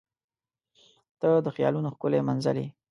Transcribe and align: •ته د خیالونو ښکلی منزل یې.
•ته 1.19 1.29
د 1.45 1.47
خیالونو 1.55 1.93
ښکلی 1.95 2.19
منزل 2.29 2.55
یې. 2.63 2.67